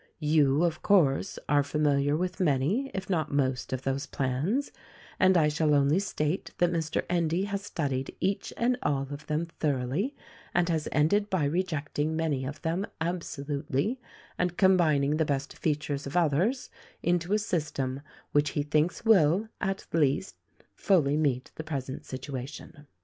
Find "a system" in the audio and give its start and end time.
17.33-18.01